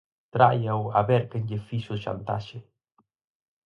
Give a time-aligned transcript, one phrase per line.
[0.33, 2.57] ¡Tráiao a ver quen lle fixo chantaxe!